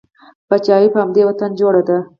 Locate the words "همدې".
1.03-1.21